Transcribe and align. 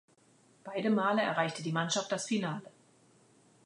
Beide 0.63 0.89
Male 0.89 1.21
erreichte 1.21 1.61
die 1.61 1.71
Mannschaft 1.71 2.11
das 2.11 2.25
Finale. 2.25 2.63